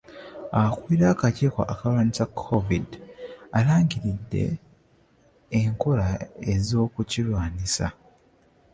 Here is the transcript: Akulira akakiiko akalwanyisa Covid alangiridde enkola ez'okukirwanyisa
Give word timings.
Akulira 0.61 1.05
akakiiko 1.13 1.61
akalwanyisa 1.73 2.25
Covid 2.41 2.87
alangiridde 3.57 4.43
enkola 5.59 6.07
ez'okukirwanyisa 6.53 7.87